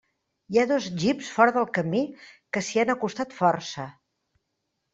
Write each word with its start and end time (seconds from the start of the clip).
Hi 0.53 0.59
ha 0.61 0.63
dos 0.71 0.87
jeeps 1.03 1.29
fora 1.33 1.53
del 1.59 1.67
camí 1.75 2.01
que 2.57 2.65
s'hi 2.69 2.83
han 2.85 2.93
acostat 2.97 3.39
força. 3.43 3.89